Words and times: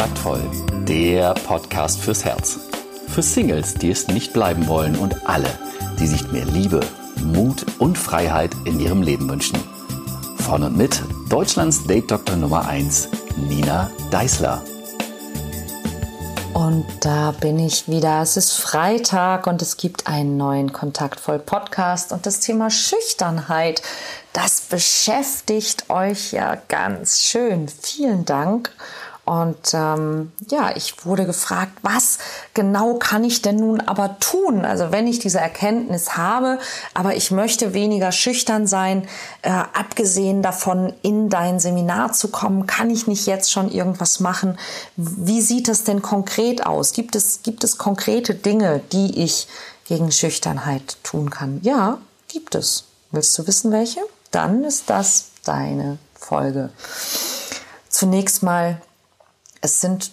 Kontaktvoll, 0.00 0.40
der 0.88 1.34
Podcast 1.34 2.00
fürs 2.00 2.24
Herz. 2.24 2.58
Für 3.08 3.20
Singles, 3.20 3.74
die 3.74 3.90
es 3.90 4.08
nicht 4.08 4.32
bleiben 4.32 4.66
wollen 4.66 4.96
und 4.96 5.28
alle, 5.28 5.50
die 5.98 6.06
sich 6.06 6.32
mehr 6.32 6.46
Liebe, 6.46 6.80
Mut 7.22 7.66
und 7.78 7.98
Freiheit 7.98 8.50
in 8.64 8.80
ihrem 8.80 9.02
Leben 9.02 9.28
wünschen. 9.28 9.58
Von 10.38 10.62
und 10.62 10.74
mit 10.74 11.02
Deutschlands 11.28 11.84
Date-Doktor 11.84 12.36
Nummer 12.36 12.66
1, 12.66 13.10
Nina 13.46 13.90
Deißler. 14.10 14.62
Und 16.54 16.86
da 17.02 17.32
bin 17.32 17.58
ich 17.58 17.86
wieder. 17.86 18.22
Es 18.22 18.38
ist 18.38 18.52
Freitag 18.52 19.46
und 19.46 19.60
es 19.60 19.76
gibt 19.76 20.06
einen 20.06 20.38
neuen 20.38 20.72
Kontaktvoll 20.72 21.38
Podcast 21.38 22.12
und 22.12 22.24
das 22.24 22.40
Thema 22.40 22.70
Schüchternheit, 22.70 23.82
das 24.32 24.62
beschäftigt 24.62 25.90
euch 25.90 26.32
ja 26.32 26.56
ganz 26.68 27.20
schön. 27.20 27.68
Vielen 27.68 28.24
Dank. 28.24 28.72
Und 29.30 29.74
ähm, 29.74 30.32
ja, 30.48 30.74
ich 30.74 31.06
wurde 31.06 31.24
gefragt, 31.24 31.70
was 31.82 32.18
genau 32.52 32.94
kann 32.94 33.22
ich 33.22 33.42
denn 33.42 33.54
nun 33.54 33.80
aber 33.80 34.18
tun? 34.18 34.64
Also 34.64 34.90
wenn 34.90 35.06
ich 35.06 35.20
diese 35.20 35.38
Erkenntnis 35.38 36.16
habe, 36.16 36.58
aber 36.94 37.14
ich 37.14 37.30
möchte 37.30 37.72
weniger 37.72 38.10
schüchtern 38.10 38.66
sein, 38.66 39.06
äh, 39.42 39.50
abgesehen 39.50 40.42
davon, 40.42 40.92
in 41.02 41.28
dein 41.28 41.60
Seminar 41.60 42.12
zu 42.12 42.26
kommen, 42.26 42.66
kann 42.66 42.90
ich 42.90 43.06
nicht 43.06 43.26
jetzt 43.26 43.52
schon 43.52 43.70
irgendwas 43.70 44.18
machen? 44.18 44.58
Wie 44.96 45.42
sieht 45.42 45.68
es 45.68 45.84
denn 45.84 46.02
konkret 46.02 46.66
aus? 46.66 46.92
Gibt 46.92 47.14
es, 47.14 47.44
gibt 47.44 47.62
es 47.62 47.78
konkrete 47.78 48.34
Dinge, 48.34 48.80
die 48.90 49.22
ich 49.22 49.46
gegen 49.84 50.10
Schüchternheit 50.10 50.96
tun 51.04 51.30
kann? 51.30 51.60
Ja, 51.62 51.98
gibt 52.26 52.56
es. 52.56 52.86
Willst 53.12 53.38
du 53.38 53.46
wissen, 53.46 53.70
welche? 53.70 54.00
Dann 54.32 54.64
ist 54.64 54.90
das 54.90 55.26
deine 55.44 55.98
Folge. 56.18 56.70
Zunächst 57.88 58.42
mal 58.42 58.80
es 59.60 59.80
sind 59.80 60.10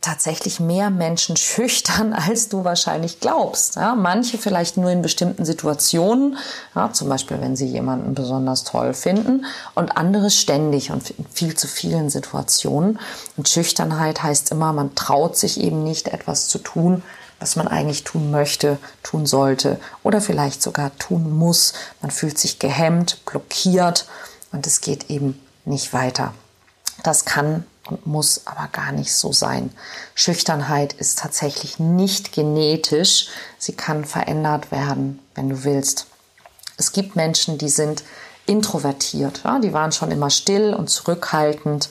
tatsächlich 0.00 0.60
mehr 0.60 0.90
Menschen 0.90 1.36
schüchtern, 1.36 2.12
als 2.12 2.48
du 2.48 2.64
wahrscheinlich 2.64 3.20
glaubst. 3.20 3.76
Ja, 3.76 3.94
manche 3.94 4.38
vielleicht 4.38 4.76
nur 4.76 4.90
in 4.90 5.02
bestimmten 5.02 5.44
Situationen, 5.44 6.36
ja, 6.74 6.92
zum 6.92 7.08
Beispiel 7.08 7.40
wenn 7.40 7.56
sie 7.56 7.66
jemanden 7.66 8.14
besonders 8.14 8.64
toll 8.64 8.94
finden, 8.94 9.44
und 9.74 9.96
andere 9.96 10.30
ständig 10.30 10.90
und 10.90 11.10
in 11.10 11.26
viel 11.32 11.56
zu 11.56 11.66
vielen 11.66 12.10
Situationen. 12.10 12.98
Und 13.36 13.48
Schüchternheit 13.48 14.22
heißt 14.22 14.52
immer, 14.52 14.72
man 14.72 14.94
traut 14.94 15.36
sich 15.36 15.60
eben 15.60 15.82
nicht, 15.82 16.08
etwas 16.08 16.48
zu 16.48 16.58
tun, 16.58 17.02
was 17.38 17.56
man 17.56 17.68
eigentlich 17.68 18.04
tun 18.04 18.30
möchte, 18.30 18.78
tun 19.02 19.26
sollte 19.26 19.78
oder 20.02 20.20
vielleicht 20.20 20.62
sogar 20.62 20.96
tun 20.96 21.36
muss. 21.36 21.74
Man 22.00 22.10
fühlt 22.10 22.38
sich 22.38 22.58
gehemmt, 22.58 23.24
blockiert 23.26 24.06
und 24.52 24.66
es 24.66 24.80
geht 24.80 25.10
eben 25.10 25.38
nicht 25.66 25.92
weiter. 25.92 26.32
Das 27.02 27.26
kann 27.26 27.64
und 27.86 28.06
muss 28.06 28.42
aber 28.46 28.68
gar 28.72 28.92
nicht 28.92 29.14
so 29.14 29.32
sein. 29.32 29.70
Schüchternheit 30.14 30.92
ist 30.92 31.18
tatsächlich 31.18 31.78
nicht 31.78 32.32
genetisch. 32.32 33.28
Sie 33.58 33.72
kann 33.72 34.04
verändert 34.04 34.70
werden, 34.70 35.20
wenn 35.34 35.48
du 35.48 35.64
willst. 35.64 36.06
Es 36.76 36.92
gibt 36.92 37.16
Menschen, 37.16 37.58
die 37.58 37.68
sind 37.68 38.02
introvertiert. 38.46 39.42
Ja? 39.44 39.58
Die 39.58 39.72
waren 39.72 39.92
schon 39.92 40.10
immer 40.10 40.30
still 40.30 40.74
und 40.74 40.88
zurückhaltend. 40.88 41.88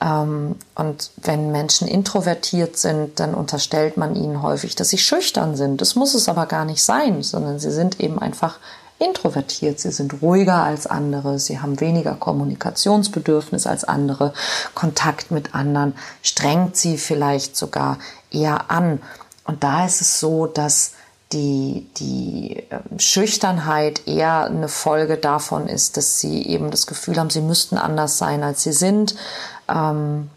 Ähm, 0.00 0.56
und 0.74 1.10
wenn 1.16 1.50
Menschen 1.52 1.88
introvertiert 1.88 2.76
sind, 2.76 3.18
dann 3.20 3.34
unterstellt 3.34 3.96
man 3.96 4.14
ihnen 4.14 4.42
häufig, 4.42 4.74
dass 4.76 4.90
sie 4.90 4.98
schüchtern 4.98 5.56
sind. 5.56 5.80
Das 5.80 5.94
muss 5.96 6.14
es 6.14 6.28
aber 6.28 6.46
gar 6.46 6.64
nicht 6.64 6.82
sein, 6.82 7.22
sondern 7.22 7.58
sie 7.58 7.70
sind 7.70 8.00
eben 8.00 8.18
einfach 8.18 8.58
introvertiert, 8.98 9.78
sie 9.78 9.90
sind 9.90 10.22
ruhiger 10.22 10.62
als 10.62 10.86
andere, 10.86 11.38
sie 11.38 11.60
haben 11.60 11.80
weniger 11.80 12.14
Kommunikationsbedürfnis 12.14 13.66
als 13.66 13.84
andere, 13.84 14.32
Kontakt 14.74 15.30
mit 15.30 15.54
anderen 15.54 15.94
strengt 16.22 16.76
sie 16.76 16.96
vielleicht 16.96 17.56
sogar 17.56 17.98
eher 18.30 18.70
an. 18.70 19.00
Und 19.44 19.62
da 19.62 19.84
ist 19.84 20.00
es 20.00 20.18
so, 20.18 20.46
dass 20.46 20.92
die, 21.32 21.88
die 21.96 22.64
ähm, 22.70 22.98
Schüchternheit 22.98 24.06
eher 24.06 24.44
eine 24.44 24.68
Folge 24.68 25.16
davon 25.16 25.68
ist, 25.68 25.96
dass 25.96 26.20
sie 26.20 26.46
eben 26.46 26.70
das 26.70 26.86
Gefühl 26.86 27.18
haben, 27.18 27.30
sie 27.30 27.40
müssten 27.40 27.78
anders 27.78 28.18
sein, 28.18 28.42
als 28.42 28.62
sie 28.62 28.72
sind. 28.72 29.16
Ähm, 29.68 30.30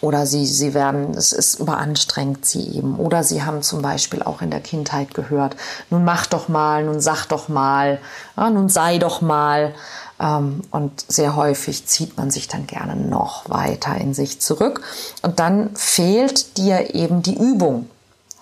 oder 0.00 0.26
sie, 0.26 0.46
sie 0.46 0.74
werden, 0.74 1.14
es 1.14 1.32
ist 1.32 1.60
überanstrengt 1.60 2.44
sie 2.44 2.76
eben. 2.76 2.96
Oder 2.96 3.24
sie 3.24 3.42
haben 3.42 3.62
zum 3.62 3.82
Beispiel 3.82 4.22
auch 4.22 4.42
in 4.42 4.50
der 4.50 4.60
Kindheit 4.60 5.14
gehört, 5.14 5.56
nun 5.90 6.04
mach 6.04 6.26
doch 6.26 6.48
mal, 6.48 6.84
nun 6.84 7.00
sag 7.00 7.26
doch 7.26 7.48
mal, 7.48 7.98
ja, 8.36 8.50
nun 8.50 8.68
sei 8.68 8.98
doch 8.98 9.20
mal. 9.20 9.74
Ähm, 10.18 10.62
und 10.70 11.04
sehr 11.08 11.36
häufig 11.36 11.86
zieht 11.86 12.16
man 12.16 12.30
sich 12.30 12.48
dann 12.48 12.66
gerne 12.66 12.96
noch 12.96 13.48
weiter 13.48 13.96
in 13.96 14.14
sich 14.14 14.40
zurück. 14.40 14.82
Und 15.22 15.40
dann 15.40 15.74
fehlt 15.74 16.56
dir 16.58 16.94
eben 16.94 17.22
die 17.22 17.38
Übung. 17.38 17.88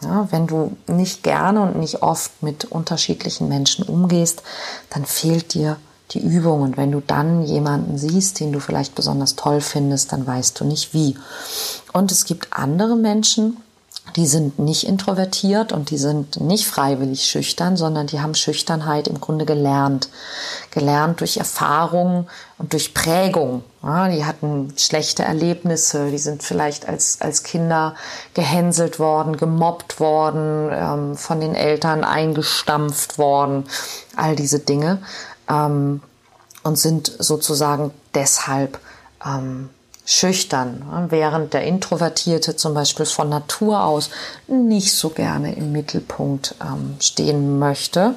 Ja, 0.03 0.29
wenn 0.31 0.47
du 0.47 0.77
nicht 0.87 1.23
gerne 1.23 1.63
und 1.63 1.77
nicht 1.77 2.03
oft 2.03 2.43
mit 2.43 2.67
unterschiedlichen 2.67 3.49
Menschen 3.49 3.85
umgehst, 3.85 4.43
dann 4.91 5.07
fehlt 5.07 5.55
dir 5.55 5.79
die 6.11 6.21
Übung. 6.21 6.63
Und 6.63 6.77
wenn 6.77 6.93
du 6.93 7.01
dann 7.01 7.43
jemanden 7.43 7.99
siehst, 7.99 8.41
den 8.41 8.53
du 8.53 8.61
vielleicht 8.61 8.95
besonders 8.95 9.37
toll 9.37 9.61
findest, 9.61 10.13
dann 10.13 10.27
weißt 10.27 10.61
du 10.61 10.65
nicht 10.65 10.95
wie. 10.95 11.17
Und 11.93 12.13
es 12.13 12.25
gibt 12.25 12.49
andere 12.53 12.97
Menschen, 12.97 13.57
die 14.17 14.27
sind 14.27 14.59
nicht 14.59 14.87
introvertiert 14.87 15.73
und 15.73 15.91
die 15.91 15.97
sind 15.97 16.39
nicht 16.41 16.67
freiwillig 16.67 17.25
schüchtern, 17.25 17.77
sondern 17.77 18.07
die 18.07 18.21
haben 18.21 18.35
Schüchternheit 18.35 19.09
im 19.09 19.21
Grunde 19.21 19.47
gelernt. 19.47 20.09
Gelernt 20.71 21.21
durch 21.21 21.39
Erfahrung 21.39 22.29
und 22.59 22.75
durch 22.75 22.93
Prägung. 22.93 23.65
Ja, 23.83 24.09
die 24.09 24.25
hatten 24.25 24.73
schlechte 24.77 25.25
Erlebnisse, 25.25 26.11
die 26.11 26.19
sind 26.19 26.43
vielleicht 26.43 26.87
als, 26.87 27.23
als 27.23 27.43
Kinder 27.43 27.95
gehänselt 28.35 28.99
worden, 28.99 29.37
gemobbt 29.37 29.99
worden, 29.99 30.69
ähm, 30.71 31.17
von 31.17 31.41
den 31.41 31.55
Eltern 31.55 32.05
eingestampft 32.05 33.19
worden, 33.19 33.65
all 34.17 34.37
diese 34.37 34.59
Dinge 34.61 34.99
ähm, 35.49 36.03
und 36.63 36.79
sind 36.79 37.13
sozusagen 37.19 37.93
deshalb 38.15 38.79
ähm, 39.25 39.71
schüchtern, 40.07 41.07
während 41.09 41.55
der 41.55 41.65
Introvertierte 41.65 42.57
zum 42.57 42.75
Beispiel 42.75 43.07
von 43.07 43.31
Natur 43.31 43.85
aus 43.85 44.11
nicht 44.47 44.93
so 44.93 45.09
gerne 45.09 45.55
im 45.55 45.73
Mittelpunkt 45.73 46.57
ähm, 46.61 46.97
stehen 47.01 47.59
möchte 47.59 48.15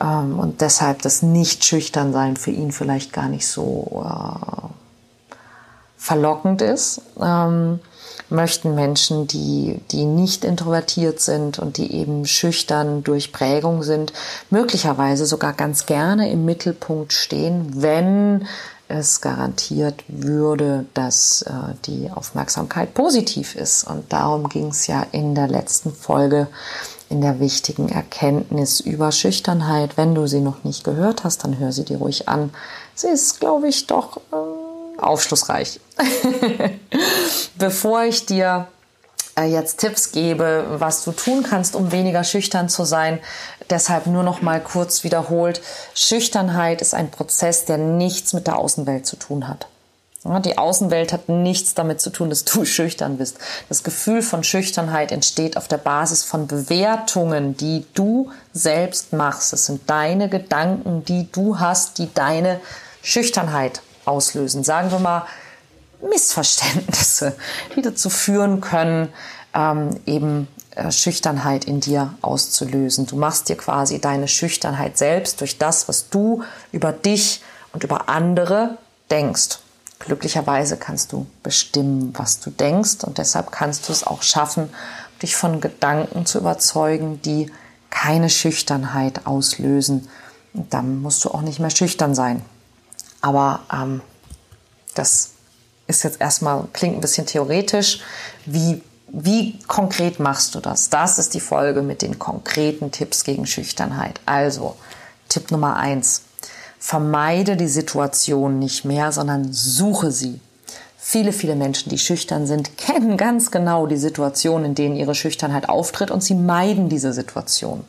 ähm, 0.00 0.38
und 0.40 0.60
deshalb 0.60 1.02
das 1.02 1.22
Nicht-Schüchtern-Sein 1.22 2.36
für 2.36 2.50
ihn 2.50 2.72
vielleicht 2.72 3.12
gar 3.12 3.28
nicht 3.28 3.46
so 3.46 4.04
äh, 4.04 4.66
verlockend 5.96 6.62
ist. 6.62 7.02
Ähm, 7.20 7.78
möchten 8.28 8.74
Menschen, 8.74 9.26
die, 9.26 9.80
die 9.90 10.04
nicht 10.04 10.44
introvertiert 10.44 11.20
sind 11.20 11.58
und 11.58 11.76
die 11.76 11.92
eben 11.94 12.26
schüchtern 12.26 13.02
durch 13.02 13.32
Prägung 13.32 13.82
sind, 13.82 14.12
möglicherweise 14.50 15.26
sogar 15.26 15.52
ganz 15.52 15.86
gerne 15.86 16.30
im 16.30 16.44
Mittelpunkt 16.44 17.12
stehen, 17.12 17.82
wenn 17.82 18.46
es 18.90 19.20
garantiert 19.20 20.02
würde, 20.08 20.84
dass 20.94 21.42
äh, 21.42 21.52
die 21.86 22.10
Aufmerksamkeit 22.10 22.92
positiv 22.92 23.54
ist. 23.54 23.84
Und 23.84 24.12
darum 24.12 24.48
ging 24.48 24.68
es 24.68 24.88
ja 24.88 25.06
in 25.12 25.34
der 25.34 25.46
letzten 25.46 25.92
Folge 25.92 26.48
in 27.08 27.20
der 27.20 27.40
wichtigen 27.40 27.88
Erkenntnis 27.88 28.80
über 28.80 29.12
Schüchternheit. 29.12 29.96
Wenn 29.96 30.14
du 30.14 30.26
sie 30.26 30.40
noch 30.40 30.64
nicht 30.64 30.84
gehört 30.84 31.24
hast, 31.24 31.44
dann 31.44 31.58
hör 31.58 31.72
sie 31.72 31.84
dir 31.84 31.98
ruhig 31.98 32.28
an. 32.28 32.50
Sie 32.94 33.08
ist, 33.08 33.40
glaube 33.40 33.68
ich, 33.68 33.86
doch 33.86 34.18
äh, 34.32 34.49
aufschlussreich. 35.02 35.80
Bevor 37.58 38.04
ich 38.04 38.26
dir 38.26 38.68
äh, 39.36 39.44
jetzt 39.44 39.78
Tipps 39.78 40.12
gebe, 40.12 40.64
was 40.78 41.04
du 41.04 41.12
tun 41.12 41.42
kannst, 41.42 41.74
um 41.74 41.92
weniger 41.92 42.24
schüchtern 42.24 42.68
zu 42.68 42.84
sein. 42.84 43.20
Deshalb 43.68 44.06
nur 44.06 44.22
noch 44.22 44.42
mal 44.42 44.60
kurz 44.60 45.04
wiederholt. 45.04 45.62
Schüchternheit 45.94 46.80
ist 46.82 46.94
ein 46.94 47.10
Prozess, 47.10 47.64
der 47.64 47.78
nichts 47.78 48.32
mit 48.32 48.46
der 48.46 48.58
Außenwelt 48.58 49.06
zu 49.06 49.16
tun 49.16 49.48
hat. 49.48 49.68
Die 50.44 50.58
Außenwelt 50.58 51.14
hat 51.14 51.30
nichts 51.30 51.72
damit 51.72 52.00
zu 52.00 52.10
tun, 52.10 52.28
dass 52.28 52.44
du 52.44 52.64
schüchtern 52.66 53.16
bist. 53.16 53.38
Das 53.68 53.82
Gefühl 53.82 54.22
von 54.22 54.44
Schüchternheit 54.44 55.12
entsteht 55.12 55.56
auf 55.56 55.68
der 55.68 55.78
Basis 55.78 56.24
von 56.24 56.46
Bewertungen, 56.46 57.56
die 57.56 57.86
du 57.94 58.30
selbst 58.52 59.12
machst. 59.12 59.52
Es 59.52 59.66
sind 59.66 59.88
deine 59.88 60.28
Gedanken, 60.28 61.04
die 61.04 61.28
du 61.32 61.58
hast, 61.58 61.98
die 61.98 62.12
deine 62.12 62.60
Schüchternheit 63.02 63.80
auslösen. 64.10 64.64
Sagen 64.64 64.90
wir 64.90 64.98
mal, 64.98 65.26
Missverständnisse, 66.02 67.36
die 67.76 67.82
dazu 67.82 68.10
führen 68.10 68.60
können, 68.60 69.08
ähm, 69.54 69.90
eben 70.06 70.48
äh, 70.74 70.90
Schüchternheit 70.90 71.64
in 71.64 71.80
dir 71.80 72.14
auszulösen. 72.22 73.06
Du 73.06 73.16
machst 73.16 73.48
dir 73.48 73.56
quasi 73.56 74.00
deine 74.00 74.28
Schüchternheit 74.28 74.96
selbst 74.98 75.40
durch 75.40 75.58
das, 75.58 75.88
was 75.88 76.08
du 76.08 76.42
über 76.72 76.92
dich 76.92 77.42
und 77.72 77.84
über 77.84 78.08
andere 78.08 78.78
denkst. 79.10 79.58
Glücklicherweise 79.98 80.76
kannst 80.76 81.12
du 81.12 81.26
bestimmen, 81.42 82.14
was 82.16 82.40
du 82.40 82.50
denkst 82.50 83.04
und 83.04 83.18
deshalb 83.18 83.52
kannst 83.52 83.88
du 83.88 83.92
es 83.92 84.06
auch 84.06 84.22
schaffen, 84.22 84.70
dich 85.22 85.36
von 85.36 85.60
Gedanken 85.60 86.24
zu 86.24 86.38
überzeugen, 86.38 87.20
die 87.22 87.50
keine 87.90 88.30
Schüchternheit 88.30 89.26
auslösen. 89.26 90.08
Und 90.54 90.72
dann 90.72 91.02
musst 91.02 91.24
du 91.24 91.30
auch 91.30 91.42
nicht 91.42 91.58
mehr 91.58 91.70
schüchtern 91.70 92.14
sein. 92.14 92.42
Aber 93.20 93.60
ähm, 93.72 94.00
das 94.94 95.30
ist 95.86 96.04
jetzt 96.04 96.20
erstmal, 96.20 96.64
klingt 96.72 96.96
ein 96.96 97.00
bisschen 97.00 97.26
theoretisch. 97.26 98.00
Wie, 98.46 98.82
wie 99.08 99.58
konkret 99.66 100.20
machst 100.20 100.54
du 100.54 100.60
das? 100.60 100.88
Das 100.88 101.18
ist 101.18 101.34
die 101.34 101.40
Folge 101.40 101.82
mit 101.82 102.02
den 102.02 102.18
konkreten 102.18 102.90
Tipps 102.92 103.24
gegen 103.24 103.46
Schüchternheit. 103.46 104.20
Also, 104.26 104.76
Tipp 105.28 105.50
Nummer 105.50 105.76
eins. 105.76 106.22
Vermeide 106.78 107.56
die 107.56 107.68
Situation 107.68 108.58
nicht 108.58 108.84
mehr, 108.84 109.12
sondern 109.12 109.52
suche 109.52 110.12
sie. 110.12 110.40
Viele, 111.02 111.32
viele 111.32 111.56
Menschen, 111.56 111.88
die 111.88 111.98
schüchtern 111.98 112.46
sind, 112.46 112.76
kennen 112.76 113.16
ganz 113.16 113.50
genau 113.50 113.86
die 113.86 113.96
Situation, 113.96 114.64
in 114.64 114.74
denen 114.74 114.96
ihre 114.96 115.14
Schüchternheit 115.14 115.68
auftritt 115.68 116.10
und 116.10 116.22
sie 116.22 116.34
meiden 116.34 116.88
diese 116.88 117.12
Situation. 117.14 117.84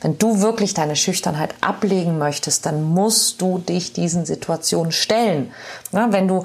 Wenn 0.00 0.18
du 0.18 0.40
wirklich 0.40 0.74
deine 0.74 0.96
Schüchternheit 0.96 1.54
ablegen 1.60 2.18
möchtest, 2.18 2.66
dann 2.66 2.82
musst 2.82 3.40
du 3.40 3.58
dich 3.58 3.92
diesen 3.92 4.26
Situationen 4.26 4.92
stellen. 4.92 5.52
Na, 5.92 6.12
wenn 6.12 6.26
du 6.26 6.44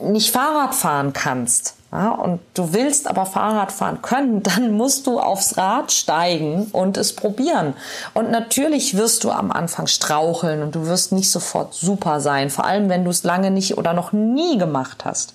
nicht 0.00 0.30
Fahrrad 0.30 0.74
fahren 0.74 1.12
kannst, 1.12 1.75
ja, 1.96 2.10
und 2.10 2.40
du 2.52 2.74
willst 2.74 3.08
aber 3.08 3.24
Fahrrad 3.24 3.72
fahren 3.72 4.02
können, 4.02 4.42
dann 4.42 4.72
musst 4.72 5.06
du 5.06 5.18
aufs 5.18 5.56
Rad 5.56 5.92
steigen 5.92 6.66
und 6.72 6.98
es 6.98 7.16
probieren. 7.16 7.72
Und 8.12 8.30
natürlich 8.30 8.98
wirst 8.98 9.24
du 9.24 9.30
am 9.30 9.50
Anfang 9.50 9.86
straucheln 9.86 10.62
und 10.62 10.74
du 10.74 10.86
wirst 10.86 11.12
nicht 11.12 11.30
sofort 11.30 11.72
super 11.72 12.20
sein, 12.20 12.50
vor 12.50 12.66
allem 12.66 12.90
wenn 12.90 13.04
du 13.04 13.10
es 13.10 13.24
lange 13.24 13.50
nicht 13.50 13.78
oder 13.78 13.94
noch 13.94 14.12
nie 14.12 14.58
gemacht 14.58 15.06
hast. 15.06 15.32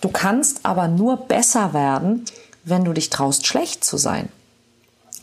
Du 0.00 0.08
kannst 0.08 0.66
aber 0.66 0.88
nur 0.88 1.18
besser 1.18 1.72
werden, 1.72 2.24
wenn 2.64 2.84
du 2.84 2.92
dich 2.92 3.08
traust, 3.08 3.46
schlecht 3.46 3.84
zu 3.84 3.96
sein. 3.96 4.28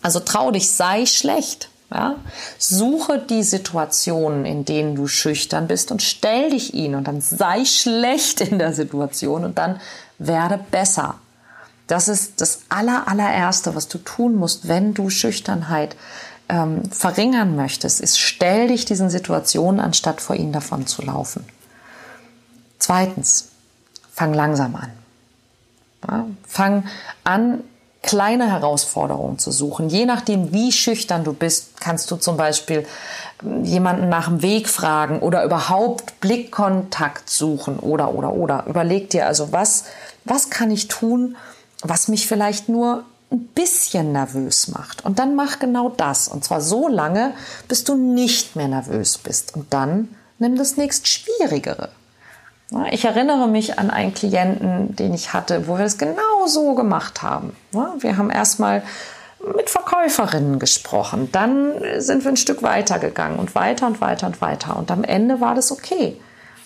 Also 0.02 0.22
trau 0.22 0.52
dich, 0.52 0.72
sei 0.72 1.06
schlecht. 1.06 1.70
Ja? 1.92 2.16
Suche 2.58 3.20
die 3.20 3.44
Situationen, 3.44 4.46
in 4.46 4.64
denen 4.64 4.96
du 4.96 5.08
schüchtern 5.08 5.68
bist 5.68 5.92
und 5.92 6.02
stell 6.02 6.52
dich 6.52 6.74
ihnen 6.74 6.96
und 6.96 7.08
dann 7.08 7.20
sei 7.20 7.66
schlecht 7.66 8.40
in 8.40 8.60
der 8.60 8.74
Situation 8.74 9.44
und 9.44 9.58
dann 9.58 9.82
werde 10.20 10.60
besser. 10.72 11.16
Das 11.88 12.08
ist 12.08 12.40
das 12.40 12.62
aller, 12.70 13.08
allererste, 13.08 13.74
was 13.74 13.88
du 13.88 13.98
tun 13.98 14.36
musst, 14.36 14.68
wenn 14.68 14.94
du 14.94 15.10
Schüchternheit 15.10 15.96
ähm, 16.50 16.84
verringern 16.92 17.56
möchtest, 17.56 18.02
ist 18.02 18.20
stell 18.20 18.68
dich 18.68 18.86
diesen 18.86 19.10
Situationen, 19.10 19.80
anstatt 19.80 20.22
vor 20.22 20.36
ihnen 20.36 20.52
davon 20.52 20.86
zu 20.86 21.02
laufen. 21.04 21.46
Zweitens, 22.78 23.50
fang 24.12 24.34
langsam 24.34 24.76
an. 24.76 24.92
Ja, 26.08 26.26
fang 26.48 26.86
an, 27.24 27.64
kleine 28.10 28.50
Herausforderungen 28.50 29.38
zu 29.38 29.52
suchen. 29.52 29.88
Je 29.88 30.08
nachdem, 30.08 30.52
wie 30.52 30.72
schüchtern 30.72 31.24
du 31.24 31.32
bist, 31.32 31.80
kannst 31.80 32.10
du 32.10 32.16
zum 32.16 32.38
Beispiel 32.38 32.88
ähm, 33.44 33.64
jemanden 33.64 34.10
nach 34.10 34.30
dem 34.30 34.42
Weg 34.42 34.68
fragen 34.68 35.20
oder 35.20 35.44
überhaupt 35.44 36.20
Blickkontakt 36.20 37.30
suchen 37.30 37.78
oder, 37.78 38.16
oder, 38.16 38.34
oder. 38.34 38.66
Überleg 38.66 39.12
dir 39.12 39.28
also, 39.28 39.52
was, 39.52 39.84
was 40.26 40.50
kann 40.50 40.72
ich 40.72 40.88
tun, 40.88 41.38
was 41.84 42.08
mich 42.08 42.26
vielleicht 42.26 42.68
nur 42.68 43.04
ein 43.32 43.46
bisschen 43.54 44.12
nervös 44.12 44.70
macht. 44.70 45.06
Und 45.06 45.20
dann 45.20 45.36
mach 45.36 45.60
genau 45.60 45.90
das. 45.90 46.30
Und 46.30 46.44
zwar 46.44 46.62
so 46.62 46.88
lange, 46.88 47.34
bis 47.68 47.84
du 47.84 47.96
nicht 47.96 48.56
mehr 48.56 48.70
nervös 48.70 49.20
bist. 49.20 49.56
Und 49.56 49.72
dann 49.72 50.16
nimm 50.40 50.56
das 50.56 50.78
nächst 50.78 51.08
Schwierigere. 51.08 51.90
Ich 52.92 53.06
erinnere 53.06 53.48
mich 53.48 53.80
an 53.80 53.90
einen 53.90 54.14
Klienten, 54.14 54.96
den 54.96 55.14
ich 55.14 55.34
hatte, 55.34 55.68
wo 55.68 55.78
wir 55.78 55.86
es 55.86 55.98
genau 55.98 56.46
so 56.46 56.76
gemacht 56.76 57.24
haben. 57.24 57.56
Wir 57.72 58.18
haben 58.18 58.30
erstmal 58.30 58.84
mit 59.56 59.70
Verkäuferinnen 59.70 60.60
gesprochen. 60.60 61.30
Dann 61.32 61.74
sind 61.98 62.24
wir 62.24 62.32
ein 62.32 62.38
Stück 62.38 62.62
weiter 62.62 63.00
gegangen 63.00 63.40
und 63.40 63.56
weiter 63.56 63.88
und 63.88 64.02
weiter 64.02 64.28
und 64.28 64.42
weiter. 64.42 64.76
Und 64.76 64.92
am 64.92 65.04
Ende 65.04 65.42
war 65.42 65.56
das 65.56 65.72
okay. 65.72 66.20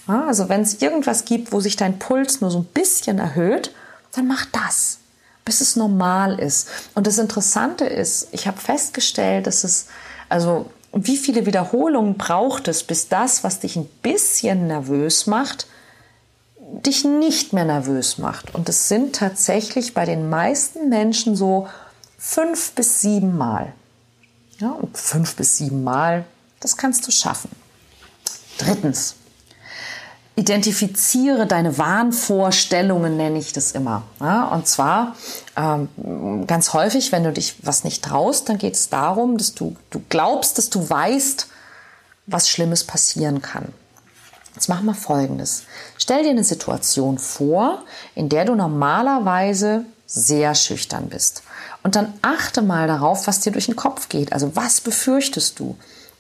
Also 0.07 0.50
wenn 0.50 0.61
es 0.61 0.81
irgendwas 0.81 1.23
gibt, 1.23 1.53
wo 1.53 1.61
sich 1.61 1.77
dein 1.77 2.00
Puls 2.00 2.41
nur 2.41 2.51
so 2.51 2.59
ein 2.59 2.65
bisschen 2.65 3.19
erhöht, 3.19 3.73
dann 4.13 4.27
mach 4.27 4.45
das, 4.51 4.97
bis 5.45 5.61
es 5.61 5.77
normal 5.77 6.38
ist. 6.38 6.67
Und 6.95 7.07
das 7.07 7.17
Interessante 7.17 7.85
ist, 7.85 8.27
ich 8.31 8.45
habe 8.45 8.59
festgestellt, 8.59 9.47
dass 9.47 9.63
es, 9.63 9.88
also 10.27 10.65
wie 10.91 11.15
viele 11.15 11.45
Wiederholungen 11.45 12.17
braucht 12.17 12.67
es, 12.67 12.83
bis 12.83 13.07
das, 13.07 13.45
was 13.45 13.61
dich 13.61 13.77
ein 13.77 13.89
bisschen 14.01 14.67
nervös 14.67 15.25
macht, 15.27 15.67
dich 16.81 17.05
nicht 17.05 17.53
mehr 17.53 17.65
nervös 17.65 18.17
macht. 18.17 18.53
Und 18.55 18.67
es 18.67 18.87
sind 18.87 19.15
tatsächlich 19.15 19.93
bei 19.93 20.05
den 20.05 20.29
meisten 20.29 20.89
Menschen 20.89 21.35
so 21.35 21.67
fünf 22.17 22.71
bis 22.71 23.01
sieben 23.01 23.37
Mal. 23.37 23.73
Ja, 24.59 24.71
und 24.71 24.97
fünf 24.97 25.35
bis 25.35 25.57
sieben 25.57 25.83
Mal, 25.83 26.25
das 26.59 26.77
kannst 26.77 27.05
du 27.07 27.11
schaffen. 27.11 27.51
Drittens, 28.57 29.15
identifiziere 30.35 31.45
deine 31.45 31.77
Wahnvorstellungen, 31.77 33.17
nenne 33.17 33.37
ich 33.39 33.53
das 33.53 33.73
immer. 33.73 34.03
Ja, 34.19 34.45
und 34.47 34.67
zwar 34.67 35.15
ähm, 35.55 36.45
ganz 36.47 36.73
häufig, 36.73 37.11
wenn 37.11 37.23
du 37.23 37.31
dich 37.31 37.55
was 37.61 37.83
nicht 37.83 38.03
traust, 38.03 38.49
dann 38.49 38.57
geht 38.57 38.73
es 38.73 38.89
darum, 38.89 39.37
dass 39.37 39.53
du, 39.53 39.75
du 39.91 40.01
glaubst, 40.09 40.57
dass 40.57 40.69
du 40.69 40.89
weißt, 40.89 41.47
was 42.25 42.49
Schlimmes 42.49 42.83
passieren 42.83 43.41
kann. 43.41 43.73
Jetzt 44.55 44.69
machen 44.69 44.85
wir 44.85 44.94
Folgendes. 44.94 45.63
Stell 45.97 46.23
dir 46.23 46.29
eine 46.29 46.44
Situation 46.44 47.17
vor, 47.17 47.83
in 48.15 48.29
der 48.29 48.45
du 48.45 48.55
normalerweise 48.55 49.85
sehr 50.05 50.53
schüchtern 50.53 51.09
bist. 51.09 51.44
Und 51.81 51.95
dann 51.95 52.13
achte 52.21 52.61
mal 52.61 52.88
darauf, 52.88 53.27
was 53.27 53.39
dir 53.39 53.51
durch 53.51 53.65
den 53.65 53.75
Kopf 53.75 54.09
geht. 54.09 54.31
Also 54.31 54.55
was 54.55 54.79
befürchtest 54.81 55.59
du? 55.59 55.75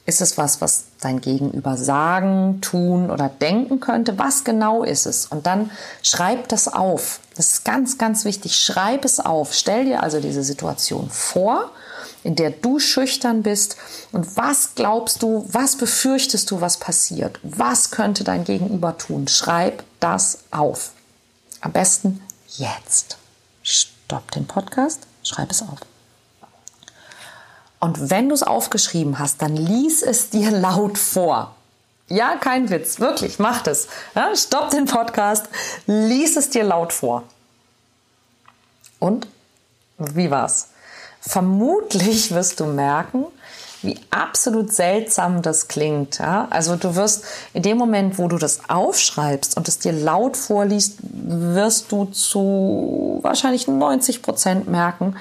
Ist 0.05 0.19
es 0.19 0.37
was, 0.37 0.59
was 0.59 0.85
dein 0.99 1.21
Gegenüber 1.21 1.77
sagen, 1.77 2.59
tun 2.59 3.09
oder 3.09 3.29
denken 3.29 3.79
könnte? 3.79 4.19
Was 4.19 4.43
genau 4.43 4.83
ist 4.83 5.05
es? 5.05 5.27
Und 5.27 5.45
dann 5.45 5.71
schreib 6.01 6.49
das 6.49 6.67
auf. 6.67 7.21
Das 7.37 7.51
ist 7.51 7.65
ganz, 7.65 7.97
ganz 7.97 8.25
wichtig. 8.25 8.57
Schreib 8.57 9.05
es 9.05 9.21
auf. 9.21 9.53
Stell 9.53 9.85
dir 9.85 10.03
also 10.03 10.19
diese 10.19 10.43
Situation 10.43 11.09
vor 11.09 11.71
in 12.23 12.35
der 12.35 12.51
du 12.51 12.79
schüchtern 12.79 13.43
bist 13.43 13.77
und 14.11 14.37
was 14.37 14.75
glaubst 14.75 15.21
du, 15.21 15.45
was 15.51 15.77
befürchtest 15.77 16.49
du, 16.51 16.61
was 16.61 16.77
passiert? 16.77 17.39
Was 17.43 17.91
könnte 17.91 18.23
dein 18.23 18.43
Gegenüber 18.43 18.97
tun? 18.97 19.27
Schreib 19.27 19.83
das 19.99 20.39
auf. 20.51 20.91
Am 21.61 21.71
besten 21.71 22.21
jetzt. 22.57 23.17
Stopp 23.61 24.31
den 24.31 24.47
Podcast, 24.47 25.01
schreib 25.23 25.51
es 25.51 25.61
auf. 25.61 25.79
Und 27.79 28.09
wenn 28.09 28.29
du 28.29 28.35
es 28.35 28.43
aufgeschrieben 28.43 29.19
hast, 29.19 29.41
dann 29.41 29.55
lies 29.55 30.01
es 30.01 30.29
dir 30.29 30.51
laut 30.59 30.97
vor. 30.97 31.55
Ja, 32.07 32.35
kein 32.35 32.69
Witz, 32.69 32.99
wirklich, 32.99 33.39
mach 33.39 33.61
das. 33.61 33.87
Ja, 34.13 34.35
stopp 34.35 34.69
den 34.69 34.85
Podcast, 34.85 35.45
lies 35.87 36.37
es 36.37 36.49
dir 36.49 36.63
laut 36.63 36.93
vor. 36.93 37.23
Und 38.99 39.27
wie 39.97 40.29
war's? 40.29 40.69
Vermutlich 41.25 42.33
wirst 42.33 42.59
du 42.59 42.65
merken, 42.65 43.25
wie 43.81 43.99
absolut 44.11 44.71
seltsam 44.73 45.41
das 45.41 45.67
klingt. 45.67 46.19
Ja? 46.19 46.47
Also 46.49 46.75
du 46.75 46.95
wirst 46.95 47.25
in 47.53 47.63
dem 47.63 47.77
Moment, 47.77 48.17
wo 48.17 48.27
du 48.27 48.37
das 48.37 48.69
aufschreibst 48.69 49.57
und 49.57 49.67
es 49.67 49.79
dir 49.79 49.91
laut 49.91 50.37
vorliest, 50.37 50.97
wirst 51.01 51.91
du 51.91 52.05
zu 52.05 53.19
wahrscheinlich 53.21 53.67
90 53.67 54.21
Prozent 54.21 54.67
merken, 54.67 55.15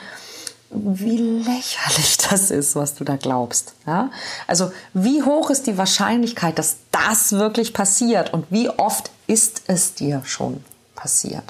wie 0.71 1.19
lächerlich 1.19 2.17
das 2.31 2.51
ist, 2.51 2.77
was 2.77 2.95
du 2.95 3.05
da 3.05 3.17
glaubst. 3.17 3.75
Ja? 3.87 4.11
Also 4.47 4.73
wie 4.95 5.23
hoch 5.23 5.51
ist 5.51 5.67
die 5.67 5.77
Wahrscheinlichkeit, 5.77 6.59
dass 6.59 6.77
das 6.91 7.33
wirklich 7.33 7.75
passiert 7.75 8.33
und 8.33 8.47
wie 8.51 8.71
oft 8.71 9.11
ist 9.27 9.63
es 9.67 9.95
dir 9.95 10.23
schon 10.25 10.65
passiert? 10.95 11.45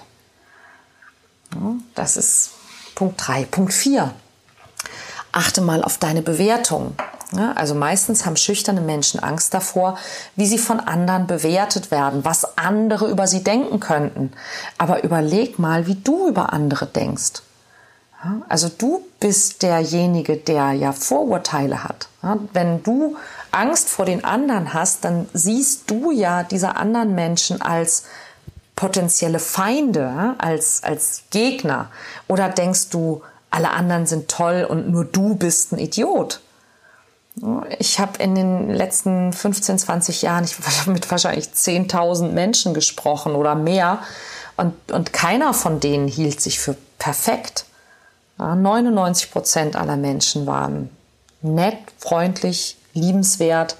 Ja, 1.55 1.75
das 1.95 2.17
ist 2.17 2.51
Punkt 2.95 3.27
3. 3.27 3.45
Punkt 3.45 3.75
4 3.75 4.13
achte 5.33 5.61
mal 5.61 5.83
auf 5.83 5.99
deine 5.99 6.23
Bewertung. 6.23 6.95
Ja, 7.35 7.53
also 7.53 7.75
meistens 7.75 8.27
haben 8.27 8.37
schüchterne 8.37 8.83
Menschen 8.83 9.19
Angst 9.19 9.55
davor, 9.55 9.97
wie 10.37 10.47
sie 10.47 10.59
von 10.59 10.81
anderen 10.81 11.27
bewertet 11.27 11.91
werden, 11.91 12.25
was 12.25 12.59
andere 12.59 13.09
über 13.09 13.27
sie 13.27 13.43
denken 13.43 13.81
könnten. 13.81 14.33
Aber 14.77 15.03
überleg 15.03 15.59
mal, 15.59 15.87
wie 15.87 15.95
du 15.95 16.29
über 16.29 16.53
andere 16.53 16.87
denkst. 16.87 17.43
Ja, 18.23 18.43
also 18.49 18.69
du 18.69 19.05
bist 19.19 19.63
derjenige, 19.63 20.37
der 20.37 20.73
ja 20.73 20.93
Vorurteile 20.93 21.83
hat. 21.83 22.09
Ja, 22.23 22.37
wenn 22.53 22.83
du 22.83 23.17
Angst 23.51 23.89
vor 23.89 24.05
den 24.05 24.25
anderen 24.25 24.75
hast, 24.75 25.05
dann 25.05 25.27
siehst 25.33 25.91
du 25.91 26.11
ja 26.11 26.43
diese 26.43 26.77
anderen 26.77 27.15
Menschen 27.15 27.63
als 27.63 28.05
potenzielle 28.77 29.39
Feinde, 29.39 30.35
als, 30.39 30.83
als 30.83 31.25
Gegner. 31.31 31.91
Oder 32.29 32.49
denkst 32.49 32.91
du, 32.91 33.23
alle 33.53 33.71
anderen 33.71 34.07
sind 34.07 34.29
toll 34.29 34.67
und 34.69 34.91
nur 34.91 35.05
du 35.05 35.35
bist 35.37 35.73
ein 35.73 35.79
Idiot. 35.79 36.41
Ich 37.79 37.99
habe 37.99 38.23
in 38.23 38.35
den 38.35 38.71
letzten 38.71 39.33
15, 39.33 39.79
20 39.79 40.23
Jahren 40.23 40.45
ich 40.45 40.57
mit 40.87 41.11
wahrscheinlich 41.11 41.47
10.000 41.47 42.31
Menschen 42.33 42.75
gesprochen 42.75 43.35
oder 43.35 43.55
mehr 43.55 44.01
und, 44.57 44.75
und 44.91 45.13
keiner 45.13 45.53
von 45.55 45.81
denen 45.81 46.09
hielt 46.09 46.41
sich 46.41 46.59
für 46.59 46.77
perfekt. 46.99 47.67
99 48.39 49.31
Prozent 49.31 49.77
aller 49.77 49.97
Menschen 49.97 50.47
waren 50.47 50.91
nett, 51.43 51.77
freundlich, 51.99 52.77
liebenswert. 52.95 53.77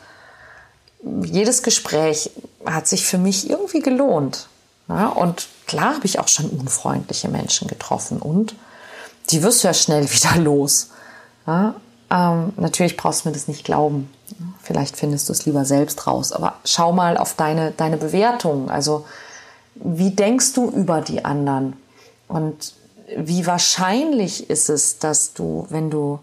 Jedes 1.25 1.63
Gespräch 1.63 2.31
hat 2.67 2.87
sich 2.87 3.07
für 3.07 3.19
mich 3.19 3.49
irgendwie 3.49 3.81
gelohnt. 3.81 4.49
Und 4.89 5.49
klar 5.67 5.95
habe 5.95 6.07
ich 6.07 6.19
auch 6.19 6.29
schon 6.29 6.51
unfreundliche 6.51 7.29
Menschen 7.29 7.69
getroffen 7.69 8.21
und 8.21 8.55
die 9.33 9.43
wirst 9.43 9.63
du 9.63 9.69
ja 9.69 9.75
schnell 9.75 10.05
wieder 10.11 10.37
los. 10.37 10.91
Ja, 11.47 11.75
ähm, 12.11 12.53
natürlich 12.57 12.97
brauchst 12.97 13.25
du 13.25 13.29
mir 13.29 13.33
das 13.35 13.49
nicht 13.49 13.65
glauben. 13.65 14.13
Vielleicht 14.63 14.97
findest 14.97 15.29
du 15.29 15.33
es 15.33 15.45
lieber 15.47 15.65
selbst 15.65 16.07
raus. 16.07 16.33
Aber 16.33 16.55
schau 16.65 16.93
mal 16.93 17.17
auf 17.17 17.35
deine, 17.35 17.73
deine 17.73 17.97
Bewertung. 17.97 18.71
Also, 18.71 19.07
wie 19.75 20.11
denkst 20.11 20.53
du 20.53 20.71
über 20.71 21.01
die 21.01 21.25
anderen? 21.25 21.77
Und 22.29 22.75
wie 23.17 23.47
wahrscheinlich 23.47 24.49
ist 24.51 24.69
es, 24.69 24.99
dass 24.99 25.35
du, 25.35 25.67
wenn 25.71 25.91
du, 25.91 26.21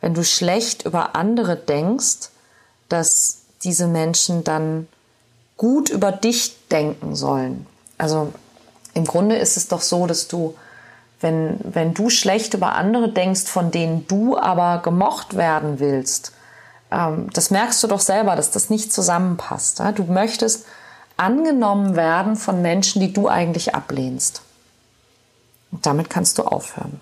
wenn 0.00 0.14
du 0.14 0.24
schlecht 0.24 0.86
über 0.86 1.16
andere 1.16 1.56
denkst, 1.56 2.30
dass 2.88 3.38
diese 3.62 3.86
Menschen 3.86 4.44
dann 4.44 4.86
gut 5.56 5.88
über 5.88 6.12
dich 6.12 6.56
denken 6.68 7.16
sollen? 7.16 7.66
Also, 7.98 8.32
im 8.94 9.04
Grunde 9.04 9.36
ist 9.36 9.56
es 9.56 9.68
doch 9.68 9.82
so, 9.82 10.06
dass 10.06 10.28
du 10.28 10.54
wenn, 11.20 11.60
wenn 11.62 11.94
du 11.94 12.10
schlecht 12.10 12.54
über 12.54 12.74
andere 12.74 13.10
denkst, 13.12 13.44
von 13.44 13.70
denen 13.70 14.06
du 14.06 14.38
aber 14.38 14.82
gemocht 14.82 15.36
werden 15.36 15.78
willst, 15.78 16.32
ähm, 16.90 17.28
das 17.32 17.50
merkst 17.50 17.82
du 17.82 17.86
doch 17.86 18.00
selber, 18.00 18.36
dass 18.36 18.50
das 18.50 18.70
nicht 18.70 18.92
zusammenpasst. 18.92 19.78
Ja? 19.78 19.92
Du 19.92 20.04
möchtest 20.04 20.66
angenommen 21.16 21.96
werden 21.96 22.36
von 22.36 22.62
Menschen, 22.62 23.00
die 23.00 23.12
du 23.12 23.28
eigentlich 23.28 23.74
ablehnst. 23.74 24.42
Und 25.70 25.86
damit 25.86 26.10
kannst 26.10 26.38
du 26.38 26.44
aufhören. 26.44 27.00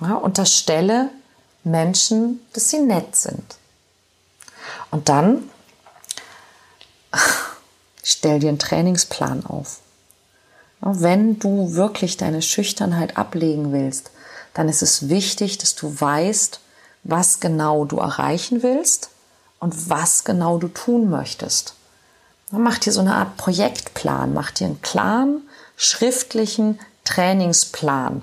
Ja? 0.00 0.14
Unterstelle 0.14 1.10
Menschen, 1.62 2.40
dass 2.54 2.70
sie 2.70 2.80
nett 2.80 3.14
sind. 3.16 3.56
Und 4.90 5.08
dann 5.08 5.50
stell 8.02 8.38
dir 8.38 8.48
einen 8.48 8.58
Trainingsplan 8.58 9.44
auf. 9.44 9.80
Wenn 10.80 11.38
du 11.38 11.74
wirklich 11.74 12.16
deine 12.16 12.42
Schüchternheit 12.42 13.16
ablegen 13.16 13.72
willst, 13.72 14.10
dann 14.54 14.68
ist 14.68 14.82
es 14.82 15.08
wichtig, 15.08 15.58
dass 15.58 15.74
du 15.74 16.00
weißt, 16.00 16.60
was 17.04 17.40
genau 17.40 17.84
du 17.84 17.98
erreichen 17.98 18.62
willst 18.62 19.10
und 19.60 19.90
was 19.90 20.24
genau 20.24 20.58
du 20.58 20.68
tun 20.68 21.10
möchtest. 21.10 21.74
Mach 22.50 22.78
dir 22.78 22.92
so 22.92 23.00
eine 23.00 23.14
Art 23.14 23.36
Projektplan, 23.36 24.32
mach 24.32 24.50
dir 24.50 24.66
einen 24.66 24.82
klaren, 24.82 25.42
schriftlichen 25.76 26.78
Trainingsplan. 27.04 28.22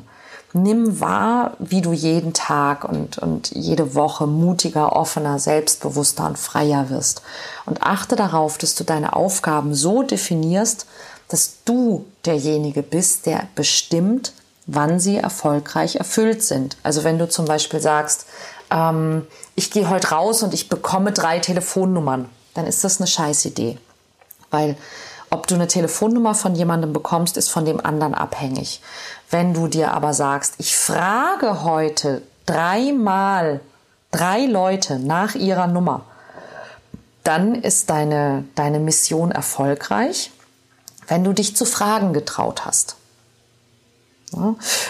Nimm 0.53 0.99
wahr, 1.01 1.57
wie 1.59 1.81
du 1.81 1.91
jeden 1.91 2.33
Tag 2.33 2.85
und, 2.85 3.17
und 3.17 3.51
jede 3.51 3.93
Woche 3.93 4.25
mutiger, 4.25 4.95
offener, 4.95 5.37
selbstbewusster 5.37 6.25
und 6.27 6.39
freier 6.39 6.89
wirst. 6.89 7.21
Und 7.65 7.83
achte 7.83 8.15
darauf, 8.15 8.57
dass 8.57 8.73
du 8.73 8.85
deine 8.85 9.15
Aufgaben 9.15 9.75
so 9.75 10.01
definierst, 10.01 10.85
dass 11.27 11.57
du 11.65 12.05
derjenige 12.25 12.83
bist, 12.83 13.25
der 13.25 13.47
bestimmt, 13.55 14.33
wann 14.67 14.99
sie 14.99 15.17
erfolgreich 15.17 15.97
erfüllt 15.97 16.43
sind. 16.43 16.77
Also 16.83 17.03
wenn 17.03 17.19
du 17.19 17.29
zum 17.29 17.45
Beispiel 17.45 17.79
sagst, 17.79 18.25
ähm, 18.71 19.27
ich 19.55 19.71
gehe 19.71 19.89
heute 19.89 20.09
raus 20.09 20.43
und 20.43 20.53
ich 20.53 20.69
bekomme 20.69 21.11
drei 21.11 21.39
Telefonnummern, 21.39 22.29
dann 22.53 22.65
ist 22.65 22.83
das 22.83 22.99
eine 22.99 23.07
Scheißidee. 23.07 23.77
Weil 24.49 24.75
ob 25.29 25.47
du 25.47 25.55
eine 25.55 25.67
Telefonnummer 25.67 26.35
von 26.35 26.55
jemandem 26.55 26.93
bekommst, 26.93 27.37
ist 27.37 27.49
von 27.49 27.65
dem 27.65 27.83
anderen 27.83 28.13
abhängig. 28.13 28.81
Wenn 29.29 29.53
du 29.53 29.67
dir 29.67 29.91
aber 29.93 30.13
sagst, 30.13 30.55
ich 30.59 30.75
frage 30.75 31.63
heute 31.63 32.21
dreimal 32.45 33.59
drei 34.11 34.45
Leute 34.45 34.99
nach 34.99 35.35
ihrer 35.35 35.67
Nummer, 35.67 36.05
dann 37.23 37.55
ist 37.55 37.89
deine, 37.89 38.45
deine 38.55 38.79
Mission 38.79 39.31
erfolgreich 39.31 40.31
wenn 41.07 41.23
du 41.23 41.33
dich 41.33 41.55
zu 41.55 41.65
fragen 41.65 42.13
getraut 42.13 42.65
hast. 42.65 42.95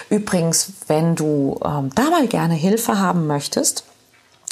Übrigens, 0.09 0.71
wenn 0.87 1.15
du 1.15 1.59
ähm, 1.63 1.91
da 1.93 2.09
mal 2.09 2.27
gerne 2.27 2.55
Hilfe 2.55 2.99
haben 2.99 3.27
möchtest, 3.27 3.83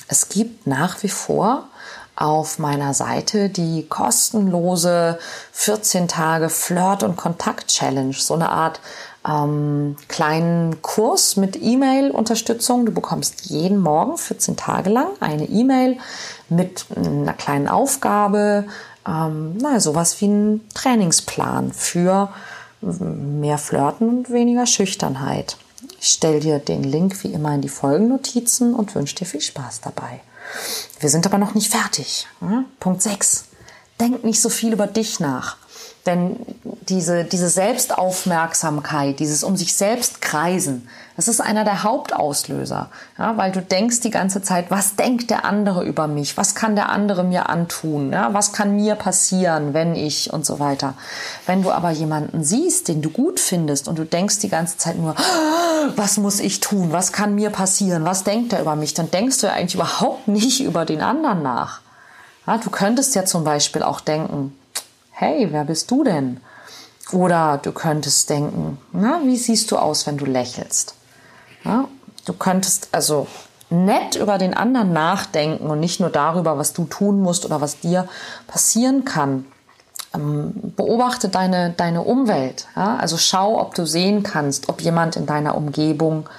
es 0.08 0.30
gibt 0.30 0.68
nach 0.68 1.02
wie 1.04 1.10
vor 1.10 1.68
auf 2.16 2.60
meiner 2.60 2.94
Seite 2.94 3.50
die 3.50 3.88
kostenlose 3.88 5.18
14 5.52 6.08
Tage 6.08 6.50
Flirt- 6.50 7.04
und 7.04 7.16
Kontakt-Challenge, 7.16 8.14
so 8.14 8.36
eine 8.36 8.50
Art 8.50 8.80
ähm, 9.28 9.96
kleinen 10.10 10.82
Kurs 10.82 11.38
mit 11.38 11.58
E-Mail-Unterstützung. 11.60 12.86
Du 12.86 12.92
bekommst 12.92 13.46
jeden 13.46 13.80
Morgen 13.80 14.18
14 14.18 14.58
Tage 14.58 14.90
lang 14.90 15.08
eine 15.22 15.46
E-Mail 15.46 15.98
mit 16.50 16.86
einer 16.96 17.34
kleinen 17.34 17.68
Aufgabe, 17.68 18.66
ähm, 19.08 19.58
naja, 19.58 19.80
sowas 19.80 20.20
wie 20.22 20.28
ein 20.28 20.62
Trainingsplan 20.74 21.74
für 21.74 22.30
mehr 22.82 23.58
Flirten 23.58 24.10
und 24.10 24.30
weniger 24.30 24.66
Schüchternheit. 24.66 25.58
Ich 26.00 26.10
stelle 26.10 26.40
dir 26.40 26.60
den 26.60 26.84
Link 26.84 27.24
wie 27.24 27.32
immer 27.32 27.56
in 27.56 27.62
die 27.62 27.70
Folgennotizen 27.70 28.74
und 28.74 28.94
wünsche 28.96 29.16
dir 29.16 29.26
viel 29.26 29.42
Spaß 29.42 29.82
dabei. 29.82 30.22
Wir 31.00 31.10
sind 31.10 31.26
aber 31.26 31.38
noch 31.38 31.56
nicht 31.56 31.72
fertig. 31.72 32.28
Hm? 32.40 32.66
Punkt 32.80 33.02
6. 33.02 33.46
Denk 34.00 34.24
nicht 34.24 34.42
so 34.42 34.50
viel 34.50 34.74
über 34.74 34.88
dich 34.88 35.20
nach. 35.20 35.58
Denn 36.06 36.38
diese, 36.90 37.24
diese 37.24 37.48
Selbstaufmerksamkeit, 37.48 39.20
dieses 39.20 39.44
um 39.44 39.56
sich 39.56 39.76
selbst 39.76 40.22
kreisen, 40.22 40.90
das 41.16 41.28
ist 41.28 41.42
einer 41.42 41.64
der 41.64 41.84
Hauptauslöser. 41.84 42.90
Ja, 43.20 43.38
weil 43.38 43.52
du 43.52 43.62
denkst 43.62 44.00
die 44.00 44.10
ganze 44.10 44.42
Zeit, 44.42 44.72
was 44.72 44.96
denkt 44.96 45.30
der 45.30 45.46
andere 45.46 45.84
über 45.84 46.08
mich? 46.08 46.38
Was 46.38 46.56
kann 46.56 46.76
der 46.76 46.90
andere 46.90 47.24
mir 47.24 47.50
antun? 47.50 48.12
Ja, 48.12 48.34
was 48.34 48.52
kann 48.52 48.76
mir 48.76 48.96
passieren, 48.96 49.74
wenn 49.74 49.96
ich 49.96 50.34
und 50.34 50.46
so 50.46 50.60
weiter. 50.60 50.96
Wenn 51.46 51.62
du 51.62 51.72
aber 51.72 51.92
jemanden 51.92 52.44
siehst, 52.44 52.88
den 52.88 53.02
du 53.02 53.12
gut 53.12 53.40
findest 53.40 53.88
und 53.88 54.00
du 54.00 54.06
denkst 54.06 54.40
die 54.40 54.50
ganze 54.50 54.78
Zeit 54.78 54.98
nur, 54.98 55.16
was 55.96 56.18
muss 56.18 56.40
ich 56.40 56.62
tun? 56.62 56.92
Was 56.92 57.12
kann 57.12 57.36
mir 57.36 57.52
passieren? 57.52 58.06
Was 58.06 58.24
denkt 58.24 58.54
er 58.54 58.62
über 58.62 58.76
mich? 58.76 58.96
Dann 58.96 59.12
denkst 59.12 59.40
du 59.42 59.48
ja 59.48 59.54
eigentlich 59.54 59.76
überhaupt 59.76 60.28
nicht 60.28 60.62
über 60.64 60.86
den 60.86 61.02
anderen 61.02 61.44
nach. 61.44 61.82
Ja, 62.48 62.58
du 62.58 62.72
könntest 62.72 63.16
ja 63.16 63.24
zum 63.24 63.44
Beispiel 63.44 63.84
auch 63.84 64.02
denken, 64.02 64.58
hey, 65.12 65.48
wer 65.52 65.64
bist 65.64 65.92
du 65.92 66.04
denn? 66.04 66.42
Oder 67.12 67.60
du 67.62 67.72
könntest 67.72 68.30
denken, 68.30 68.80
na, 68.92 69.22
wie 69.24 69.38
siehst 69.38 69.70
du 69.72 69.78
aus, 69.78 70.08
wenn 70.08 70.18
du 70.18 70.26
lächelst? 70.26 70.96
Ja, 71.64 71.88
du 72.26 72.34
könntest 72.34 72.90
also 72.92 73.28
nett 73.70 74.16
über 74.16 74.38
den 74.38 74.54
anderen 74.54 74.94
nachdenken 74.94 75.68
und 75.68 75.80
nicht 75.80 76.00
nur 76.00 76.10
darüber, 76.10 76.58
was 76.58 76.74
du 76.74 76.86
tun 76.86 77.22
musst 77.22 77.46
oder 77.46 77.62
was 77.62 77.80
dir 77.80 78.08
passieren 78.48 79.06
kann. 79.06 79.46
Ähm, 80.14 80.74
beobachte 80.76 81.30
deine, 81.30 81.72
deine 81.72 82.04
Umwelt. 82.04 82.68
Ja? 82.76 82.98
Also 82.98 83.18
schau, 83.18 83.60
ob 83.60 83.76
du 83.76 83.86
sehen 83.86 84.24
kannst, 84.24 84.70
ob 84.70 84.82
jemand 84.82 85.16
in 85.16 85.26
deiner 85.26 85.56
Umgebung 85.56 86.30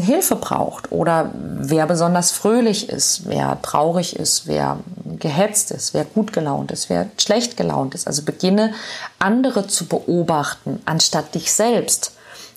Hilfe 0.00 0.36
braucht 0.36 0.90
oder 0.90 1.30
wer 1.34 1.86
besonders 1.86 2.32
fröhlich 2.32 2.88
ist, 2.88 3.26
wer 3.26 3.60
traurig 3.62 4.16
ist, 4.16 4.46
wer 4.46 4.78
gehetzt 5.18 5.70
ist, 5.70 5.94
wer 5.94 6.04
gut 6.04 6.32
gelaunt 6.32 6.72
ist, 6.72 6.88
wer 6.88 7.06
schlecht 7.18 7.56
gelaunt 7.56 7.94
ist. 7.94 8.06
Also 8.06 8.22
beginne 8.22 8.72
andere 9.18 9.66
zu 9.66 9.86
beobachten, 9.86 10.80
anstatt 10.84 11.34
dich 11.34 11.52
selbst. 11.52 12.12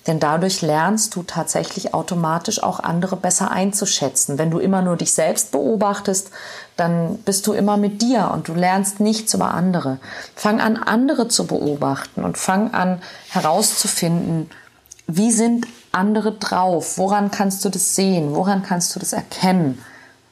Denn 0.08 0.20
dadurch 0.20 0.62
lernst 0.62 1.16
du 1.16 1.24
tatsächlich 1.24 1.96
automatisch 1.96 2.62
auch 2.62 2.80
andere 2.80 3.16
besser 3.16 3.50
einzuschätzen. 3.50 4.38
Wenn 4.38 4.52
du 4.52 4.60
immer 4.60 4.84
nur 4.84 4.98
dich 4.98 5.14
selbst 5.14 5.52
beobachtest, 5.52 6.30
dann 6.78 7.18
bist 7.20 7.48
du 7.48 7.54
immer 7.54 7.78
mit 7.78 8.02
dir 8.04 8.30
und 8.32 8.48
du 8.48 8.54
lernst 8.54 9.00
nichts 9.00 9.34
über 9.34 9.54
andere. 9.54 10.00
Fang 10.36 10.62
an, 10.62 10.78
andere 10.78 11.28
zu 11.28 11.48
beobachten 11.48 12.24
und 12.24 12.38
fang 12.38 12.74
an 12.74 13.02
herauszufinden, 13.30 14.50
wie 15.08 15.32
sind 15.32 15.68
andere 15.92 16.34
drauf? 16.34 16.98
Woran 16.98 17.32
kannst 17.32 17.66
du 17.66 17.70
das 17.70 17.96
sehen? 17.96 18.36
Woran 18.36 18.64
kannst 18.64 18.96
du 18.96 19.00
das 19.00 19.14
erkennen? 19.14 19.84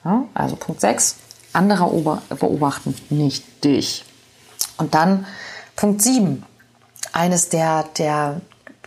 Ja, 0.05 0.25
also 0.33 0.55
Punkt 0.55 0.81
6, 0.81 1.15
andere 1.53 2.19
beobachten, 2.29 2.95
nicht 3.09 3.63
dich. 3.63 4.05
Und 4.77 4.93
dann 4.93 5.25
Punkt 5.75 6.01
7, 6.01 6.43
eines 7.13 7.49
der, 7.49 7.85
der 7.97 8.41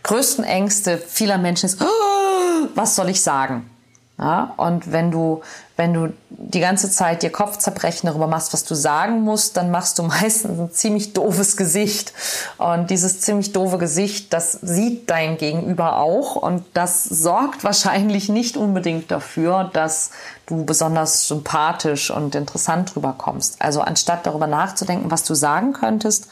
größten 0.07 0.45
Ängste 0.45 0.99
vieler 0.99 1.39
Menschen 1.39 1.67
ist, 1.67 1.83
oh, 1.83 2.69
was 2.75 2.97
soll 2.97 3.09
ich 3.09 3.23
sagen? 3.23 3.71
Ja, 4.19 4.55
und 4.57 4.93
wenn 4.93 5.11
du, 5.11 5.43
wenn 5.77 5.93
du 5.93 6.15
die 6.31 6.61
ganze 6.61 6.91
Zeit 6.91 7.23
dir 7.23 7.31
Kopfzerbrechen 7.31 8.07
darüber 8.07 8.27
machst, 8.27 8.55
was 8.55 8.65
du 8.65 8.75
sagen 8.75 9.21
musst, 9.21 9.59
dann 9.59 9.71
machst 9.71 9.99
du 9.99 10.03
meistens 10.05 10.59
ein 10.59 10.73
ziemlich 10.73 11.13
doofes 11.13 11.59
Gesicht. 11.59 12.15
Und 12.57 12.89
dieses 12.89 13.21
ziemlich 13.21 13.53
doofe 13.53 13.77
Gesicht, 13.77 14.33
das 14.33 14.53
sieht 14.53 15.11
dein 15.11 15.37
Gegenüber 15.37 15.99
auch. 15.99 16.37
Und 16.37 16.65
das 16.73 17.05
sorgt 17.05 17.63
wahrscheinlich 17.63 18.31
nicht 18.31 18.57
unbedingt 18.57 19.11
dafür, 19.11 19.65
dass 19.71 20.13
du 20.47 20.65
besonders 20.65 21.29
sympathisch 21.29 22.11
und 22.11 22.35
interessant 22.35 22.95
drüber 22.95 23.15
kommst. 23.19 23.61
Also 23.61 23.83
anstatt 23.83 24.25
darüber 24.25 24.47
nachzudenken, 24.47 25.11
was 25.11 25.25
du 25.25 25.35
sagen 25.35 25.75
könntest, 25.75 26.29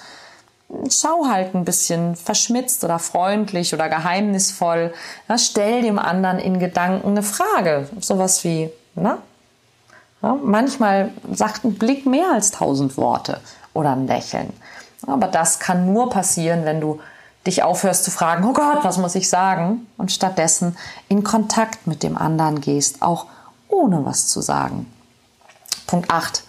schau 0.90 1.26
halt 1.26 1.54
ein 1.54 1.64
bisschen 1.64 2.16
verschmitzt 2.16 2.84
oder 2.84 2.98
freundlich 2.98 3.74
oder 3.74 3.88
geheimnisvoll. 3.88 4.92
Ja, 5.28 5.38
stell 5.38 5.82
dem 5.82 5.98
anderen 5.98 6.38
in 6.38 6.58
Gedanken 6.58 7.08
eine 7.08 7.22
Frage. 7.22 7.88
Sowas 8.00 8.44
wie, 8.44 8.70
na? 8.94 9.18
Ja, 10.22 10.38
manchmal 10.42 11.10
sagt 11.32 11.64
ein 11.64 11.74
Blick 11.74 12.06
mehr 12.06 12.32
als 12.32 12.50
tausend 12.50 12.96
Worte 12.96 13.40
oder 13.74 13.92
ein 13.92 14.06
Lächeln. 14.06 14.52
Aber 15.06 15.26
das 15.26 15.58
kann 15.58 15.92
nur 15.92 16.08
passieren, 16.08 16.64
wenn 16.64 16.80
du 16.80 17.00
dich 17.46 17.62
aufhörst 17.62 18.04
zu 18.04 18.10
fragen, 18.10 18.44
oh 18.44 18.54
Gott, 18.54 18.84
was 18.84 18.96
muss 18.96 19.14
ich 19.14 19.28
sagen? 19.28 19.86
Und 19.98 20.12
stattdessen 20.12 20.76
in 21.08 21.24
Kontakt 21.24 21.86
mit 21.86 22.02
dem 22.02 22.16
anderen 22.16 22.60
gehst, 22.60 23.02
auch 23.02 23.26
ohne 23.68 24.04
was 24.04 24.28
zu 24.28 24.40
sagen. 24.40 24.90
Punkt 25.86 26.10
8. 26.10 26.44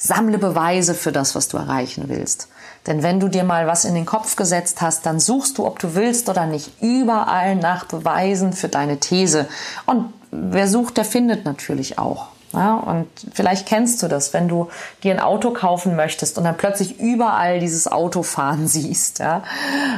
Sammle 0.00 0.38
Beweise 0.38 0.94
für 0.94 1.10
das, 1.12 1.34
was 1.34 1.48
du 1.48 1.56
erreichen 1.56 2.04
willst. 2.06 2.48
Denn 2.86 3.02
wenn 3.02 3.18
du 3.18 3.28
dir 3.28 3.42
mal 3.44 3.66
was 3.66 3.84
in 3.84 3.94
den 3.94 4.06
Kopf 4.06 4.36
gesetzt 4.36 4.80
hast, 4.80 5.04
dann 5.04 5.18
suchst 5.18 5.58
du, 5.58 5.66
ob 5.66 5.80
du 5.80 5.94
willst 5.94 6.28
oder 6.28 6.46
nicht, 6.46 6.70
überall 6.80 7.56
nach 7.56 7.84
Beweisen 7.84 8.52
für 8.52 8.68
deine 8.68 8.98
These. 8.98 9.48
Und 9.86 10.12
wer 10.30 10.68
sucht, 10.68 10.96
der 10.96 11.04
findet 11.04 11.44
natürlich 11.44 11.98
auch. 11.98 12.28
Ja, 12.54 12.76
und 12.76 13.08
vielleicht 13.34 13.66
kennst 13.66 14.02
du 14.02 14.08
das, 14.08 14.32
wenn 14.32 14.48
du 14.48 14.70
dir 15.02 15.12
ein 15.12 15.20
Auto 15.20 15.50
kaufen 15.50 15.96
möchtest 15.96 16.38
und 16.38 16.44
dann 16.44 16.56
plötzlich 16.56 16.98
überall 16.98 17.60
dieses 17.60 17.92
Auto 17.92 18.22
fahren 18.22 18.66
siehst. 18.68 19.18
Ja? 19.18 19.42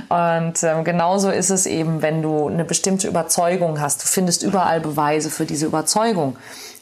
Und 0.09 0.61
ähm, 0.65 0.83
genauso 0.83 1.31
ist 1.31 1.51
es 1.51 1.67
eben, 1.67 2.03
wenn 2.03 2.23
du 2.23 2.49
eine 2.49 2.65
bestimmte 2.65 3.07
Überzeugung 3.07 3.81
hast. 3.81 4.03
Du 4.03 4.07
findest 4.09 4.43
überall 4.43 4.81
Beweise 4.81 5.31
für 5.31 5.45
diese 5.45 5.67
Überzeugung. 5.67 6.37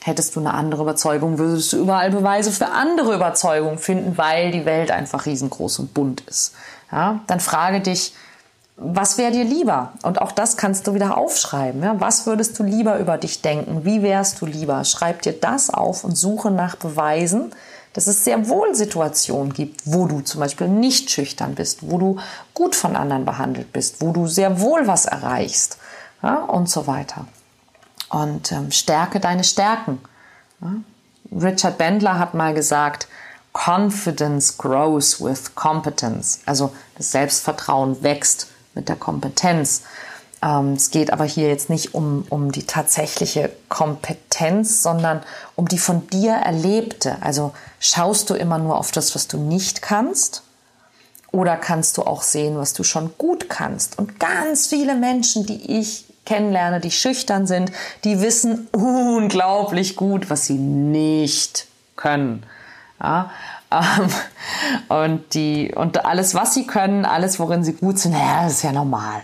Hättest 0.08 0.34
du 0.36 0.40
eine 0.40 0.54
andere 0.54 0.82
Überzeugung, 0.82 1.38
würdest 1.38 1.70
du 1.74 1.76
überall 1.76 2.10
Beweise 2.10 2.50
für 2.50 2.68
andere 2.68 3.14
Überzeugungen 3.14 3.76
finden, 3.76 4.16
weil 4.16 4.50
die 4.50 4.64
Welt 4.64 4.90
einfach 4.90 5.26
riesengroß 5.26 5.80
und 5.80 5.92
bunt 5.92 6.22
ist. 6.22 6.54
Ja? 6.90 7.20
Dann 7.26 7.40
frage 7.40 7.80
dich, 7.80 8.14
was 8.78 9.18
wäre 9.18 9.32
dir 9.32 9.44
lieber? 9.44 9.92
Und 10.02 10.22
auch 10.22 10.32
das 10.32 10.56
kannst 10.56 10.86
du 10.86 10.94
wieder 10.94 11.18
aufschreiben. 11.18 11.82
Ja? 11.82 12.00
Was 12.00 12.26
würdest 12.26 12.58
du 12.58 12.62
lieber 12.62 12.98
über 12.98 13.18
dich 13.18 13.42
denken? 13.42 13.84
Wie 13.84 14.02
wärst 14.02 14.40
du 14.40 14.46
lieber? 14.46 14.82
Schreib 14.84 15.20
dir 15.20 15.34
das 15.34 15.68
auf 15.68 16.04
und 16.04 16.16
suche 16.16 16.50
nach 16.50 16.76
Beweisen, 16.76 17.52
dass 17.92 18.06
es 18.06 18.24
sehr 18.24 18.48
wohl 18.48 18.74
Situationen 18.74 19.52
gibt, 19.52 19.82
wo 19.84 20.06
du 20.06 20.22
zum 20.22 20.40
Beispiel 20.40 20.68
nicht 20.68 21.10
schüchtern 21.10 21.54
bist, 21.54 21.80
wo 21.82 21.98
du 21.98 22.16
gut 22.54 22.74
von 22.74 22.96
anderen 22.96 23.26
behandelt 23.26 23.74
bist, 23.74 24.00
wo 24.00 24.12
du 24.12 24.26
sehr 24.26 24.58
wohl 24.60 24.86
was 24.86 25.04
erreichst 25.04 25.76
ja? 26.22 26.36
und 26.36 26.70
so 26.70 26.86
weiter. 26.86 27.26
Und 28.10 28.52
ähm, 28.52 28.70
stärke 28.70 29.20
deine 29.20 29.44
Stärken. 29.44 30.00
Ja? 30.60 30.72
Richard 31.30 31.78
Bendler 31.78 32.18
hat 32.18 32.34
mal 32.34 32.54
gesagt, 32.54 33.06
Confidence 33.52 34.56
grows 34.56 35.20
with 35.20 35.54
competence. 35.54 36.40
Also 36.46 36.72
das 36.96 37.10
Selbstvertrauen 37.12 38.02
wächst 38.02 38.48
mit 38.74 38.88
der 38.88 38.96
Kompetenz. 38.96 39.82
Ähm, 40.42 40.74
es 40.74 40.90
geht 40.90 41.12
aber 41.12 41.24
hier 41.24 41.48
jetzt 41.48 41.68
nicht 41.68 41.94
um, 41.94 42.24
um 42.30 42.52
die 42.52 42.64
tatsächliche 42.64 43.50
Kompetenz, 43.68 44.82
sondern 44.82 45.22
um 45.56 45.66
die 45.66 45.78
von 45.78 46.06
dir 46.08 46.32
erlebte. 46.32 47.16
Also 47.20 47.52
schaust 47.80 48.30
du 48.30 48.34
immer 48.34 48.58
nur 48.58 48.78
auf 48.78 48.92
das, 48.92 49.14
was 49.14 49.26
du 49.26 49.36
nicht 49.38 49.82
kannst? 49.82 50.42
Oder 51.30 51.56
kannst 51.56 51.98
du 51.98 52.04
auch 52.04 52.22
sehen, 52.22 52.56
was 52.56 52.72
du 52.72 52.84
schon 52.84 53.12
gut 53.18 53.50
kannst? 53.50 53.98
Und 53.98 54.18
ganz 54.18 54.68
viele 54.68 54.94
Menschen, 54.94 55.44
die 55.44 55.78
ich 55.78 56.06
kennenlerne, 56.28 56.78
die 56.80 56.90
schüchtern 56.90 57.46
sind, 57.46 57.72
die 58.04 58.20
wissen 58.20 58.68
unglaublich 58.72 59.96
gut, 59.96 60.28
was 60.28 60.44
sie 60.44 60.58
nicht 60.58 61.66
können. 61.96 62.44
Ja? 63.02 63.30
Ähm, 63.70 64.08
und, 64.88 65.34
die, 65.34 65.72
und 65.74 66.04
alles, 66.04 66.34
was 66.34 66.54
sie 66.54 66.66
können, 66.66 67.04
alles, 67.04 67.38
worin 67.38 67.64
sie 67.64 67.72
gut 67.72 67.98
sind, 67.98 68.12
naja, 68.12 68.44
das 68.44 68.54
ist 68.54 68.62
ja 68.62 68.72
normal. 68.72 69.22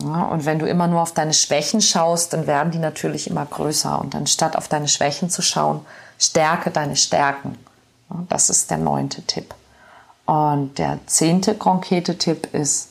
Ja, 0.00 0.24
und 0.24 0.44
wenn 0.44 0.58
du 0.58 0.66
immer 0.66 0.88
nur 0.88 1.00
auf 1.02 1.12
deine 1.12 1.34
Schwächen 1.34 1.80
schaust, 1.80 2.32
dann 2.32 2.46
werden 2.46 2.72
die 2.72 2.78
natürlich 2.78 3.28
immer 3.28 3.46
größer. 3.46 4.00
Und 4.00 4.14
anstatt 4.14 4.56
auf 4.56 4.66
deine 4.66 4.88
Schwächen 4.88 5.30
zu 5.30 5.40
schauen, 5.40 5.86
stärke 6.18 6.70
deine 6.70 6.96
Stärken. 6.96 7.56
Ja, 8.10 8.24
das 8.28 8.50
ist 8.50 8.70
der 8.70 8.78
neunte 8.78 9.22
Tipp. 9.22 9.54
Und 10.26 10.78
der 10.78 10.98
zehnte 11.06 11.54
konkrete 11.54 12.18
Tipp 12.18 12.52
ist, 12.52 12.88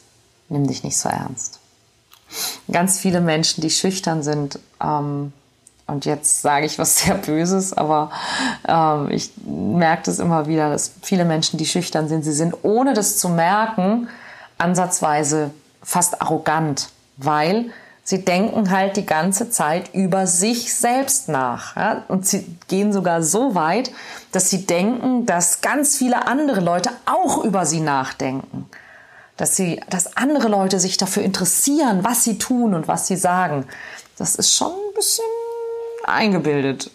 nimm 0.48 0.68
dich 0.68 0.84
nicht 0.84 0.98
so 0.98 1.10
ernst. 1.10 1.60
Ganz 2.72 3.00
viele 3.00 3.22
Menschen, 3.22 3.62
die 3.62 3.70
schüchtern 3.70 4.24
sind, 4.24 4.60
ähm, 4.82 5.34
und 5.86 6.06
jetzt 6.06 6.42
sage 6.42 6.66
ich 6.66 6.80
was 6.80 6.98
sehr 7.00 7.16
Böses, 7.16 7.74
aber 7.74 8.12
ähm, 8.68 9.10
ich 9.12 9.32
merke 9.46 10.04
das 10.06 10.20
immer 10.20 10.48
wieder, 10.48 10.70
dass 10.70 10.92
viele 11.02 11.26
Menschen, 11.26 11.58
die 11.58 11.66
schüchtern 11.66 12.08
sind, 12.08 12.24
sie 12.24 12.32
sind 12.32 12.56
ohne 12.64 12.94
das 12.94 13.18
zu 13.18 13.30
merken, 13.30 14.08
ansatzweise 14.58 15.52
fast 15.82 16.22
arrogant, 16.22 16.90
weil 17.18 17.72
sie 18.04 18.24
denken 18.24 18.72
halt 18.72 18.96
die 18.96 19.06
ganze 19.06 19.50
Zeit 19.50 19.94
über 19.94 20.26
sich 20.26 20.74
selbst 20.74 21.28
nach. 21.28 21.76
Ja? 21.76 22.04
Und 22.08 22.26
sie 22.26 22.46
gehen 22.70 22.94
sogar 22.94 23.22
so 23.22 23.54
weit, 23.56 23.92
dass 24.32 24.50
sie 24.50 24.66
denken, 24.66 25.26
dass 25.26 25.62
ganz 25.62 25.98
viele 25.98 26.28
andere 26.28 26.62
Leute 26.62 26.92
auch 27.06 27.44
über 27.44 27.66
sie 27.66 27.82
nachdenken. 27.82 28.70
Dass, 29.38 29.56
sie, 29.56 29.82
dass 29.90 30.16
andere 30.16 30.48
Leute 30.48 30.80
sich 30.80 30.98
dafür 30.98 31.24
interessieren, 31.24 32.04
was 32.04 32.24
sie 32.24 32.38
tun 32.38 32.76
und 32.76 32.88
was 32.88 33.08
sie 33.08 33.16
sagen. 33.16 33.66
Das 34.18 34.36
ist 34.36 34.54
schon 34.54 34.72
ein 34.72 34.94
bisschen 34.96 35.26
eingebildet. 36.06 36.92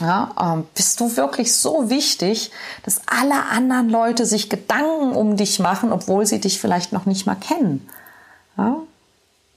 Ja, 0.00 0.30
ähm, 0.40 0.66
bist 0.74 0.98
du 1.00 1.16
wirklich 1.16 1.54
so 1.54 1.88
wichtig, 1.88 2.50
dass 2.84 3.02
alle 3.06 3.44
anderen 3.50 3.88
Leute 3.88 4.26
sich 4.26 4.50
Gedanken 4.50 5.12
um 5.12 5.36
dich 5.36 5.60
machen, 5.60 5.92
obwohl 5.92 6.26
sie 6.26 6.40
dich 6.40 6.60
vielleicht 6.60 6.92
noch 6.92 7.06
nicht 7.06 7.26
mal 7.26 7.36
kennen? 7.36 7.88
Ja? 8.56 8.78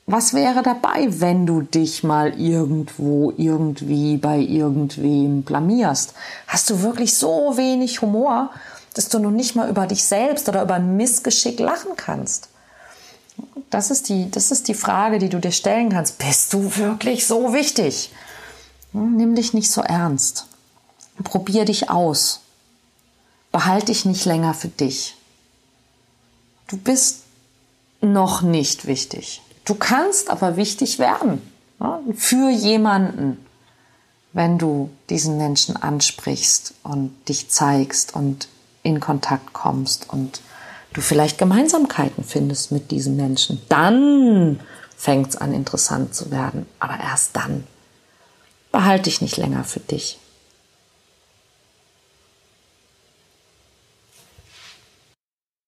Was 0.06 0.34
wäre 0.34 0.64
dabei, 0.64 1.08
wenn 1.20 1.46
du 1.46 1.62
dich 1.62 2.04
mal 2.04 2.40
irgendwo, 2.40 3.34
irgendwie 3.36 4.16
bei 4.18 4.38
irgendwem 4.38 5.42
blamierst? 5.42 6.14
Hast 6.48 6.70
du 6.70 6.82
wirklich 6.82 7.18
so 7.18 7.58
wenig 7.58 8.02
Humor, 8.02 8.52
dass 8.98 9.10
du 9.10 9.20
noch 9.20 9.32
nicht 9.32 9.56
mal 9.56 9.70
über 9.70 9.88
dich 9.88 10.04
selbst 10.04 10.50
oder 10.50 10.64
über 10.64 10.76
ein 10.76 10.98
Missgeschick 10.98 11.60
lachen 11.60 11.92
kannst? 11.96 12.50
Das 13.70 13.92
ist 13.92 14.10
die, 14.10 14.32
das 14.32 14.52
ist 14.52 14.68
die 14.68 14.74
Frage, 14.74 15.20
die 15.20 15.30
du 15.30 15.40
dir 15.40 15.52
stellen 15.52 15.90
kannst. 15.90 16.18
Bist 16.18 16.54
du 16.54 16.76
wirklich 16.78 17.28
so 17.28 17.54
wichtig? 17.54 18.12
Hm, 18.94 19.18
nimm 19.18 19.36
dich 19.36 19.54
nicht 19.54 19.72
so 19.72 19.82
ernst. 19.82 20.48
Probier 21.24 21.66
dich 21.66 21.90
aus. 21.90 22.42
Behalt 23.52 23.90
dich 23.90 24.06
nicht 24.06 24.26
länger 24.26 24.54
für 24.54 24.70
dich. 24.70 25.16
Du 26.68 26.78
bist 26.78 27.24
noch 28.02 28.42
nicht 28.42 28.88
wichtig. 28.88 29.42
Du 29.66 29.76
kannst 29.76 30.30
aber 30.30 30.58
wichtig 30.58 31.00
werden 31.00 31.42
für 32.16 32.50
jemanden, 32.50 33.46
wenn 34.34 34.58
du 34.58 34.90
diesen 35.10 35.38
Menschen 35.38 35.76
ansprichst 35.76 36.74
und 36.84 37.14
dich 37.28 37.50
zeigst 37.50 38.16
und 38.16 38.48
in 38.88 39.00
Kontakt 39.00 39.54
kommst 39.54 40.10
und 40.10 40.42
du 40.94 41.02
vielleicht 41.02 41.38
Gemeinsamkeiten 41.38 42.24
findest 42.24 42.72
mit 42.72 42.90
diesem 42.90 43.18
Menschen. 43.18 43.62
Dann 43.70 44.60
fängt 44.96 45.30
es 45.30 45.36
an 45.36 45.54
interessant 45.54 46.16
zu 46.16 46.32
werden, 46.32 46.66
aber 46.80 47.00
erst 47.00 47.36
dann. 47.36 47.66
Behalte 48.72 49.04
dich 49.04 49.22
nicht 49.22 49.38
länger 49.38 49.64
für 49.64 49.82
dich. 49.82 50.20